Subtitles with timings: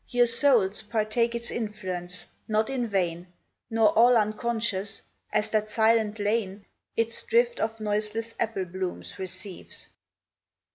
[0.09, 3.27] Your souls partake its influence, not in vain
[3.69, 6.65] Nor all unconscious, as that silent lane
[6.97, 9.89] Its drift of noiseless apple blooms receives.